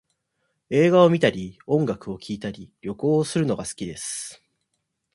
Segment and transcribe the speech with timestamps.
[0.71, 4.41] 映画を観たり音楽を聴いたり、旅行をするのが好きです